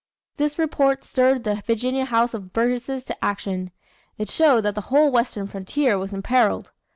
This 0.37 0.57
report 0.57 1.03
stirred 1.03 1.43
the 1.43 1.61
Virginia 1.67 2.05
House 2.05 2.33
of 2.33 2.53
Burgesses 2.53 3.05
to 3.05 3.23
action. 3.23 3.69
It 4.17 4.29
showed 4.31 4.61
that 4.61 4.73
the 4.73 4.81
whole 4.89 5.11
western 5.11 5.45
frontier 5.45 5.95
was 5.99 6.11
imperilled. 6.11 6.71